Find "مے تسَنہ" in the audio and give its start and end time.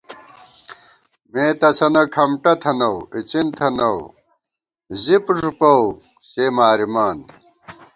1.31-2.03